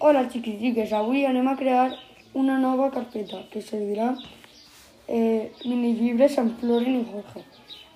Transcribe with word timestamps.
Hola 0.00 0.28
xiquixiques, 0.30 0.92
avui 0.92 1.24
anem 1.26 1.48
a 1.50 1.56
crear 1.56 1.90
una 2.32 2.56
nova 2.62 2.84
carpeta 2.94 3.40
que 3.50 3.58
servirà 3.58 4.12
eh, 5.08 5.50
minillibres 5.64 6.36
amb 6.38 6.54
Floren 6.60 7.00
i 7.00 7.02
Jorge. 7.08 7.42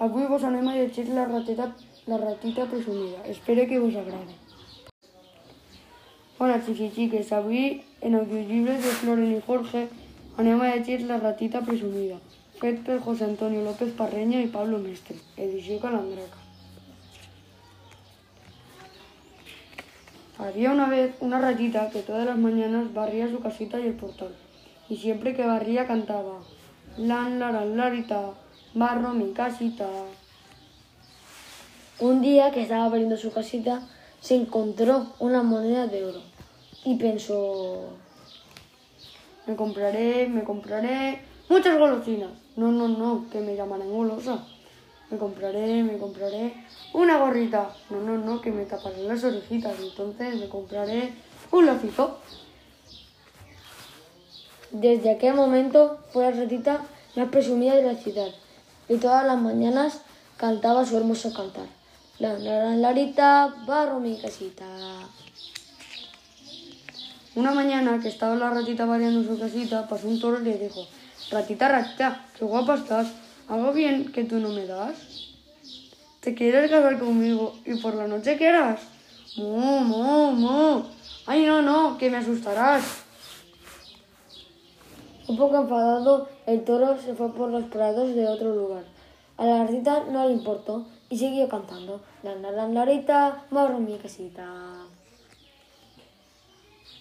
Avui 0.03 0.27
vos 0.27 0.43
anem 0.43 0.67
a 0.67 0.75
llegir 0.75 1.07
la 1.15 1.29
rateta, 1.31 1.69
la 2.11 2.19
ratita 2.25 2.67
presumida. 2.67 3.23
Espero 3.37 3.69
que 3.71 3.79
vos 3.79 3.95
agrade. 3.95 4.35
Hola 6.43 6.59
xiquixiques, 6.67 7.31
avui 7.39 7.85
en 8.01 8.19
audiollibres 8.19 8.83
de 8.83 8.99
Floren 8.99 9.37
i 9.39 9.43
Jorge 9.47 9.87
anem 10.43 10.59
a 10.59 10.75
llegir 10.75 11.05
la 11.07 11.23
ratita 11.23 11.63
presumida, 11.63 12.19
fet 12.59 12.83
per 12.83 12.99
José 12.99 13.31
Antonio 13.31 13.63
López 13.63 13.95
Parreña 13.95 14.43
i 14.43 14.51
Pablo 14.51 14.83
Mestre, 14.83 15.23
edició 15.37 15.79
Calandraca. 15.79 16.42
Había 20.39 20.73
una 20.73 20.89
vez 20.89 21.15
una 21.21 21.39
ratita 21.39 21.91
que 21.91 22.01
todas 22.01 22.25
las 22.25 22.39
mañanas 22.39 22.93
barría 22.95 23.29
su 23.29 23.41
casita 23.41 23.79
y 23.79 23.89
el 23.89 23.95
portal. 23.95 24.35
Y 24.89 24.97
siempre 24.97 25.35
que 25.35 25.47
barría 25.47 25.87
cantaba, 25.87 26.39
lan, 26.97 27.39
laran, 27.39 27.77
larita, 27.77 28.31
barro 28.73 29.11
mi 29.11 29.33
casita. 29.33 29.87
Un 32.01 32.23
día 32.23 32.51
que 32.51 32.63
estaba 32.63 32.89
barriendo 32.89 33.17
su 33.17 33.31
casita, 33.31 33.87
se 34.21 34.37
encontró 34.37 35.15
una 35.19 35.43
moneda 35.43 35.87
de 35.87 36.05
oro 36.05 36.23
y 36.85 36.97
pensó, 36.97 37.91
Me 39.47 39.55
compraré, 39.55 40.29
me 40.29 40.45
compraré 40.45 41.21
muchas 41.49 41.79
golosinas. 41.79 42.31
No, 42.57 42.73
no, 42.73 42.89
no, 42.89 43.27
que 43.31 43.41
me 43.41 43.55
llamarán 43.55 43.91
golosa. 43.91 44.47
Me 45.13 45.19
compraré, 45.19 45.83
me 45.83 45.99
compraré 45.99 46.55
una 46.95 47.19
gorrita. 47.19 47.69
No, 47.91 48.01
no, 48.01 48.17
no, 48.17 48.41
que 48.41 48.51
me 48.51 48.65
taparán 48.65 49.07
las 49.07 49.23
orejitas. 49.23 49.79
Entonces 49.79 50.37
me 50.37 50.49
compraré 50.49 51.13
un 51.51 51.67
lacito. 51.67 52.19
desde 54.71 55.11
aquel 55.11 55.35
momento 55.35 55.99
fue 56.13 56.25
la 56.25 56.31
ratita 56.31 56.81
más 57.15 57.29
presumida 57.29 57.77
de 57.77 57.83
la 57.83 57.95
ciudad 57.95 58.29
y 58.89 58.97
todas 58.97 59.27
las 59.27 59.39
mañanas 59.39 60.01
cantaba 60.39 60.87
su 60.87 60.97
hermoso 60.97 61.31
cantar. 61.35 61.67
La, 62.19 62.39
la, 62.39 62.75
larita, 62.77 63.55
barro 63.67 64.01
mi 64.01 64.19
casita. 64.19 64.65
Una 67.35 67.53
mañana 67.53 68.01
que 68.01 68.09
estaba 68.09 68.35
la 68.35 68.49
ratita 68.49 68.87
variando 68.87 69.23
su 69.23 69.39
casita, 69.39 69.87
pasó 69.87 70.09
un 70.09 70.19
toro 70.19 70.41
y 70.41 70.45
le 70.45 70.59
dijo, 70.59 70.87
ratita, 71.31 71.69
ratita, 71.69 72.25
qué 72.39 72.47
guapa 72.47 72.77
estás. 72.77 73.09
¿Hago 73.49 73.73
bien 73.73 74.13
que 74.13 74.25
tú 74.25 74.39
no 74.39 74.51
me 74.51 74.67
das? 74.67 75.33
¿Te 76.21 76.35
quieres 76.35 76.71
casar 76.71 76.99
conmigo 76.99 77.55
y 77.65 77.75
por 77.81 77.95
la 77.95 78.07
noche 78.07 78.39
harás? 78.47 78.81
Mu, 79.37 79.81
mu, 79.81 80.33
mu. 80.33 80.83
Ay, 81.27 81.45
no, 81.45 81.63
no, 81.63 81.99
que 81.99 82.11
me 82.11 82.19
asustarás. 82.19 83.03
Un 85.27 85.37
poco 85.37 85.57
enfadado, 85.57 86.29
el 86.47 86.63
toro 86.65 86.99
se 87.01 87.15
fue 87.15 87.33
por 87.33 87.51
los 87.51 87.65
prados 87.65 88.15
de 88.15 88.27
otro 88.27 88.55
lugar. 88.55 88.85
A 89.37 89.45
la 89.47 89.65
ratita 89.65 90.05
no 90.11 90.27
le 90.27 90.35
importó 90.35 90.87
y 91.09 91.19
siguió 91.19 91.49
cantando. 91.49 92.01
La, 92.23 92.35
la, 92.37 92.51
la, 92.53 93.79
mi 93.79 93.99
casita. 93.99 94.47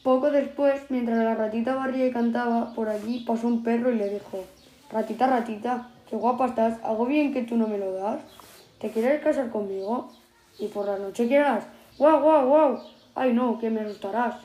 Poco 0.04 0.32
después, 0.32 0.82
mientras 0.90 1.18
la 1.24 1.36
ratita 1.36 1.76
barría 1.76 2.08
y 2.08 2.12
cantaba, 2.12 2.74
por 2.74 2.90
allí 2.90 3.20
pasó 3.20 3.48
un 3.48 3.64
perro 3.64 3.92
y 3.92 3.98
le 3.98 4.10
dijo, 4.10 4.46
ratita, 4.90 5.28
ratita, 5.28 5.90
qué 6.12 6.18
guapa 6.18 6.48
estás, 6.48 6.78
¿hago 6.84 7.06
bien 7.06 7.34
que 7.34 7.44
tú 7.44 7.56
no 7.56 7.68
me 7.68 7.78
lo 7.78 7.94
das? 7.94 8.20
¿Te 8.80 8.92
quieres 8.92 9.24
casar 9.24 9.50
conmigo? 9.50 10.10
¿Y 10.60 10.68
por 10.68 10.86
la 10.86 10.98
noche 10.98 11.28
qué 11.30 11.38
harás? 11.38 11.66
¡Guau, 11.98 12.22
guau, 12.22 12.48
guau! 12.48 12.80
¡Ay 13.16 13.32
no, 13.34 13.58
que 13.58 13.70
me 13.70 13.80
asustarás! 13.80 14.36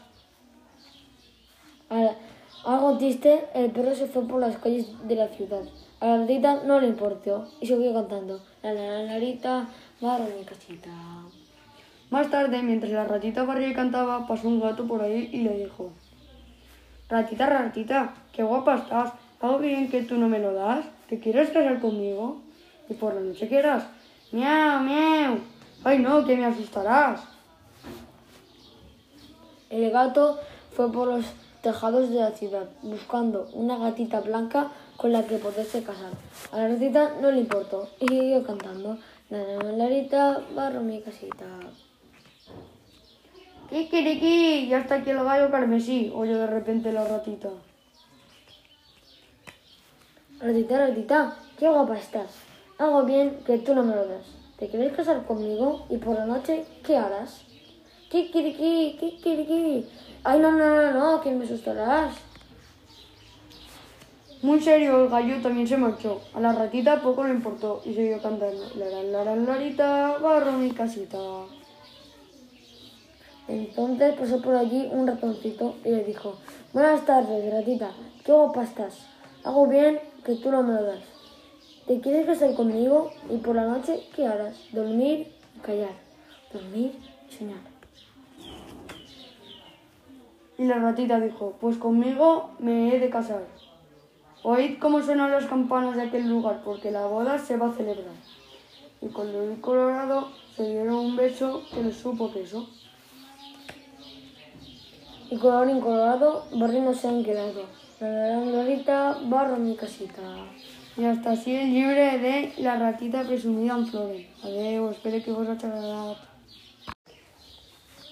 Algo 2.64 2.97
triste, 2.98 3.48
el 3.55 3.72
perro 3.72 3.94
se 3.97 4.06
fue 4.06 4.27
por 4.28 4.41
las 4.41 4.59
calles 4.59 4.87
de 5.09 5.17
la 5.17 5.27
ciudad. 5.27 5.62
A 5.98 6.06
la 6.06 6.19
ratita 6.19 6.62
no 6.64 6.81
le 6.81 6.87
importó 6.87 7.48
y 7.60 7.66
siguió 7.66 7.93
cantando. 7.93 8.41
La, 8.62 8.72
la, 8.72 8.82
la, 8.82 9.03
larita, 9.03 9.69
barro 10.00 10.25
mi 10.38 10.44
casita. 10.44 10.91
Más 12.10 12.31
tarde, 12.31 12.62
mientras 12.62 12.93
la 12.93 13.05
ratita 13.05 13.43
barría 13.43 13.69
y 13.69 13.75
cantaba, 13.75 14.28
pasó 14.28 14.47
un 14.47 14.60
gato 14.60 14.87
por 14.87 15.03
ahí 15.03 15.31
y 15.32 15.38
le 15.38 15.59
dijo, 15.59 15.91
Ratita, 17.09 17.47
ratita, 17.47 18.15
qué 18.32 18.44
guapa 18.44 18.76
estás, 18.76 19.12
¿hago 19.41 19.59
bien 19.59 19.91
que 19.91 20.03
tú 20.03 20.17
no 20.17 20.29
me 20.29 20.39
lo 20.39 20.53
das? 20.53 20.85
¿Te 21.09 21.21
quieres 21.21 21.51
casar 21.51 21.81
conmigo? 21.81 22.41
¿Y 22.89 22.95
por 22.95 23.15
la 23.15 23.21
noche 23.21 23.49
qué 23.49 23.59
harás? 23.59 23.85
¡Miau, 24.33 24.83
miau! 24.83 25.39
¡Ay 25.85 25.99
no, 25.99 26.25
que 26.25 26.37
me 26.37 26.47
asustarás! 26.47 27.21
El 29.71 29.91
gato 29.91 30.39
fue 30.73 30.93
por 30.93 31.09
los 31.09 31.25
tejados 31.63 32.11
de 32.11 32.21
la 32.21 32.31
ciudad 32.31 32.69
buscando 32.83 33.49
una 33.53 33.77
gatita 33.77 34.21
blanca 34.21 34.71
con 34.97 35.13
la 35.13 35.25
que 35.25 35.39
poderse 35.39 35.83
casar. 35.83 36.13
A 36.53 36.59
la 36.59 36.69
ratita 36.69 37.17
no 37.21 37.31
le 37.31 37.41
importó 37.41 37.89
y 38.01 38.07
siguió 38.07 38.45
cantando. 38.45 38.99
La, 39.29 39.43
larita, 39.73 40.41
barro 40.55 40.81
mi 40.81 41.01
casita. 41.01 41.45
¡Kikiriki! 43.71 44.69
Ya 44.69 44.79
está 44.79 44.97
aquí 44.97 45.11
el 45.11 45.25
gallo 45.25 45.51
carmesí, 45.51 46.13
oyó 46.15 46.39
de 46.39 46.47
repente 46.47 46.93
la 46.93 47.05
ratita. 47.05 47.49
Ratita, 50.39 50.89
ratita, 50.89 51.37
qué 51.59 51.67
guapa 51.67 51.97
estás. 51.97 52.31
Hago 52.77 53.05
bien 53.05 53.39
que 53.47 53.57
tú 53.59 53.75
no 53.75 53.83
me 53.83 53.95
lo 53.95 54.07
das. 54.07 54.27
¿Te 54.59 54.69
quieres 54.69 54.93
casar 54.93 55.25
conmigo? 55.25 55.87
Y 55.89 55.97
por 55.97 56.15
la 56.15 56.27
noche, 56.27 56.67
¿qué 56.85 56.97
harás? 56.97 57.43
Kikiriki, 58.11 58.99
kikiriki. 59.01 59.87
Ay, 60.25 60.39
no, 60.41 60.53
no, 60.53 60.83
no, 60.83 60.93
no, 60.93 61.21
que 61.23 61.31
me 61.31 61.45
asustarás. 61.45 62.15
Muy 64.43 64.61
serio, 64.61 65.05
el 65.05 65.09
gallo 65.09 65.41
también 65.41 65.67
se 65.67 65.79
marchó. 65.79 66.21
A 66.35 66.41
la 66.41 66.53
ratita 66.53 67.01
poco 67.01 67.25
le 67.25 67.31
importó 67.31 67.81
y 67.87 67.95
siguió 67.95 68.21
cantando. 68.21 68.63
Laran, 68.77 69.13
laran, 69.13 69.47
larita, 69.47 70.19
barro 70.19 70.53
mi 70.53 70.71
casita. 70.71 71.19
Entonces 73.49 74.15
pasó 74.19 74.43
por 74.43 74.55
allí 74.55 74.87
un 74.93 75.07
ratoncito 75.07 75.77
y 75.83 75.91
le 75.91 76.05
dijo, 76.05 76.35
Buenas 76.75 77.07
tardes, 77.07 77.51
ratita, 77.51 77.91
qué 78.23 78.33
guapa 78.33 78.65
estás. 78.65 79.07
Hago 79.45 79.69
bien 79.69 80.01
que 80.26 80.34
tú 80.34 80.50
no 80.50 80.64
me 80.64 80.72
lo 80.72 80.82
das. 80.82 81.04
¿Te 81.87 82.00
quieres 82.00 82.26
casar 82.26 82.53
conmigo? 82.54 83.12
Y 83.31 83.37
por 83.37 83.54
la 83.54 83.64
noche, 83.64 84.03
¿qué 84.16 84.26
harás? 84.26 84.56
Dormir 84.72 85.32
y 85.54 85.59
callar. 85.60 85.94
Dormir 86.53 86.98
y 87.31 87.32
soñar. 87.32 87.60
Y 90.59 90.64
la 90.64 90.81
ratita 90.81 91.20
dijo, 91.20 91.54
pues 91.60 91.76
conmigo 91.76 92.50
me 92.59 92.92
he 92.92 92.98
de 92.98 93.09
casar. 93.09 93.44
Oíd 94.42 94.81
cómo 94.81 95.00
suenan 95.00 95.31
las 95.31 95.47
campanas 95.47 95.94
de 95.94 96.03
aquel 96.03 96.28
lugar, 96.28 96.62
porque 96.64 96.91
la 96.91 97.06
boda 97.06 97.38
se 97.38 97.56
va 97.56 97.69
a 97.69 97.72
celebrar. 97.72 98.16
Y 99.00 99.06
con 99.08 99.32
Luis 99.32 99.60
Colorado 99.60 100.28
se 100.56 100.69
dieron 100.69 100.94
un 100.94 101.16
beso 101.16 101.62
que 101.72 101.84
les 101.84 101.97
supo 101.97 102.32
queso. 102.32 102.69
Y 105.31 105.37
colorín 105.37 105.81
colorado, 105.81 106.47
barrinos 106.53 106.97
se 106.97 107.08
han 107.08 107.22
quedado. 107.22 107.86
Glorita, 107.99 109.21
barro 109.25 109.57
mi 109.57 109.75
casita. 109.75 110.21
Y 110.99 111.05
hasta 111.05 111.31
así 111.31 111.55
el 111.55 111.73
libre 111.73 112.19
de 112.19 112.53
la 112.59 112.79
ratita 112.79 113.23
presumida 113.23 113.75
en 113.75 113.87
flores. 113.87 114.27
Adeu, 114.43 114.91
espero 114.91 115.25
que 115.25 115.33
vos 115.33 115.49
hagi 115.49 115.67
agradat. 115.67 116.19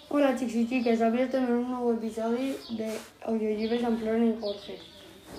Hola 0.08 0.30
xics 0.38 0.54
i 0.54 0.64
xiques, 0.70 1.02
avui 1.02 1.20
estem 1.24 1.44
en 1.44 1.52
un 1.58 1.70
nou 1.74 1.90
episodi 1.92 2.52
d'Audiollibres 2.78 3.84
amb 3.84 4.00
Floren 4.00 4.24
i 4.28 4.34
Jorge. 4.40 4.78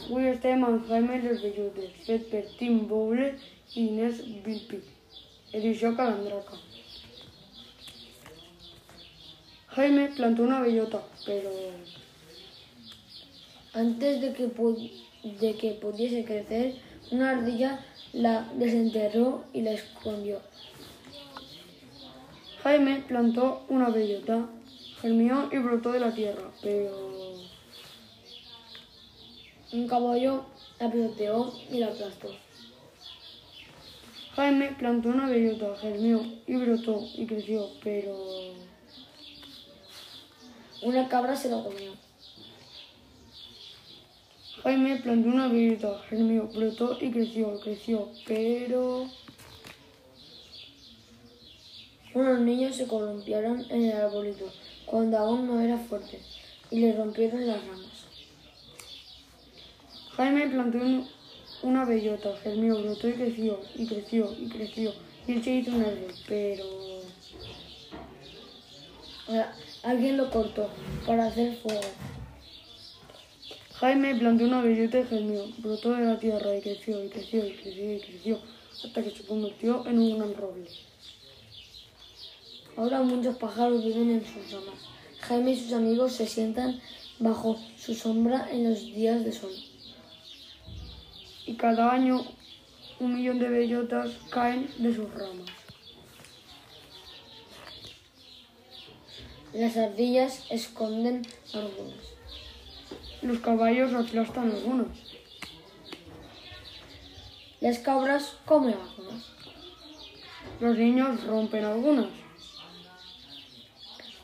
Avui 0.03 0.29
estem 0.29 0.66
amb 0.67 0.89
Jaime 0.89 1.22
los 1.23 1.41
Bellutes, 1.41 1.91
fet 2.05 2.29
per 2.29 2.44
Tim 2.59 2.81
Bowler 2.89 3.31
i 3.73 3.85
Inés 3.88 4.19
Vilpi, 4.45 4.81
edició 5.53 5.95
Calandraca. 5.95 6.59
Jaime 9.78 10.09
plantó 10.17 10.44
una 10.44 10.59
bellota, 10.61 11.01
pero 11.25 11.55
Antes 13.75 14.22
de 14.22 14.31
que, 14.31 14.47
pudiese 14.47 16.23
crecer, 16.23 16.75
una 17.11 17.31
ardilla 17.31 17.85
la 18.13 18.49
desenterró 18.55 19.43
y 19.51 19.63
la 19.63 19.73
escondió. 19.73 20.39
Jaime 22.63 23.03
plantó 23.05 23.66
una 23.67 23.89
bellota, 23.89 24.47
germinó 25.01 25.49
y 25.51 25.57
brotó 25.57 25.91
de 25.91 25.99
la 25.99 26.13
tierra, 26.13 26.49
pero 26.61 27.35
Un 29.73 29.89
caballo 29.89 30.45
la 30.79 30.89
pisoteó 30.89 31.51
y 31.69 31.79
la 31.79 31.87
aplastó. 31.87 32.29
Jaime 34.37 34.73
plantó 34.79 35.09
una 35.09 35.28
bellota, 35.28 35.75
germinó 35.81 36.21
y 36.47 36.55
brotó 36.55 37.05
y 37.13 37.25
creció, 37.25 37.67
pero 37.83 38.16
Una 40.81 41.09
cabra 41.09 41.35
se 41.35 41.49
lo 41.49 41.61
comió. 41.61 42.04
Jaime 44.66 44.96
plantó 44.97 45.29
una 45.29 45.47
bellota, 45.47 46.02
germinó, 46.09 46.47
brotó 46.47 46.97
y 47.00 47.12
creció, 47.12 47.59
creció, 47.62 48.09
pero 48.28 49.08
Unos 52.16 52.40
niños 52.40 52.76
se 52.78 52.88
columpiaron 52.88 53.64
en 53.70 53.85
el 53.85 53.91
arbolito 53.91 54.52
cuando 54.85 55.17
aún 55.20 55.46
no 55.47 55.59
era 55.62 55.78
fuerte. 55.78 56.20
y 56.72 56.79
le 56.79 56.94
rompieron 56.94 57.46
las 57.46 57.64
ramas. 57.64 58.06
Jaime 60.17 60.47
plantó 60.47 60.79
un- 60.79 61.08
una 61.62 61.85
bellota, 61.85 62.35
germió, 62.41 62.82
brotó 62.82 63.08
y 63.08 63.14
creció, 63.14 63.59
y 63.76 63.85
creció, 63.85 64.34
y 64.40 64.50
creció. 64.50 64.94
Y 65.28 65.34
él 65.34 65.44
se 65.44 65.52
hizo 65.58 65.72
un 65.72 65.84
árbol, 65.84 66.12
pero... 66.28 66.66
Ahora, 69.28 69.53
alguien 69.84 70.17
lo 70.17 70.32
cortó 70.32 70.70
para 71.06 71.28
hacer 71.28 71.56
fuego. 71.58 71.82
Jaime 73.79 74.16
plantó 74.16 74.45
una 74.45 74.61
bellota 74.61 74.99
y 74.99 75.03
germió, 75.03 75.47
brotó 75.57 75.91
de 75.91 76.05
la 76.05 76.17
tierra 76.17 76.55
y 76.55 76.61
creció, 76.61 77.03
y 77.03 77.09
creció, 77.09 77.45
y 77.45 77.51
creció, 77.51 77.93
y 77.93 77.99
creció, 77.99 78.39
hasta 78.72 79.03
que 79.03 79.11
se 79.11 79.25
convirtió 79.25 79.85
en 79.85 79.99
un 79.99 80.17
gran 80.17 80.33
roble. 80.33 80.69
Ahora 82.77 83.01
muchos 83.01 83.35
pájaros 83.35 83.83
viven 83.83 84.11
en 84.11 84.25
sus 84.25 84.49
ramas. 84.53 84.79
Jaime 85.19 85.51
y 85.51 85.59
sus 85.59 85.73
amigos 85.73 86.13
se 86.13 86.25
sientan 86.25 86.79
bajo 87.19 87.59
su 87.77 87.93
sombra 87.95 88.47
en 88.49 88.69
los 88.69 88.79
días 88.79 89.25
de 89.25 89.33
sol. 89.33 89.53
Y 91.45 91.55
cada 91.55 91.91
año 91.91 92.25
un 93.01 93.13
millón 93.13 93.39
de 93.39 93.49
bellotas 93.49 94.11
caen 94.29 94.69
de 94.78 94.95
sus 94.95 95.13
ramas. 95.13 95.51
Las 99.51 99.75
ardillas 99.75 100.45
esconden 100.49 101.23
algunas. 101.53 102.15
Los 103.25 103.39
caballos 103.39 103.91
aplastan 103.91 104.51
algunas. 104.51 104.85
Las 107.59 107.79
cabras 107.79 108.37
comen 108.45 108.75
algunas. 108.75 109.31
Los 110.59 110.77
niños 110.77 111.25
rompen 111.25 111.66
algunas. 111.66 112.09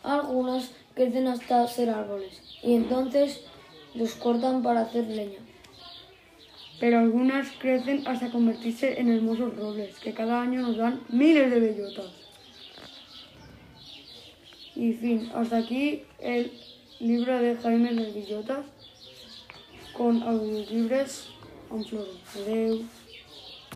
Algunas 0.03 0.69
crecen 0.94 1.27
hasta 1.27 1.68
ser 1.68 1.89
árboles 1.89 2.44
y 2.62 2.75
entonces 2.75 3.42
los 3.95 4.13
cortan 4.13 4.62
para 4.62 4.81
hacer 4.81 5.07
leña. 5.07 5.39
Pero 6.80 7.00
algunas 7.00 7.50
crecen 7.54 8.07
hasta 8.07 8.30
convertirse 8.30 9.00
en 9.00 9.12
hermosos 9.12 9.56
robles, 9.56 9.97
que 9.97 10.13
cada 10.13 10.44
año 10.44 10.62
nos 10.62 10.77
dan 10.77 11.01
miles 11.09 11.50
de 11.50 11.59
bellotas. 11.59 12.12
Y 14.75 14.94
fin, 14.94 15.31
hasta 15.33 15.57
aquí 15.57 16.04
el 16.19 16.51
libro 17.00 17.39
de 17.39 17.56
Jaime 17.56 17.95
de 17.95 18.12
Bellotas 18.12 18.65
con 19.94 20.24
audiolibres 20.24 21.28
en 21.72 21.86
flores. 21.86 22.16
Adeu. 22.36 22.86